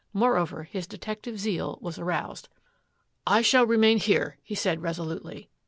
[0.13, 2.49] Moreover, his detective zeal was aroused."
[3.37, 5.51] I shall remain here," he said resolutely.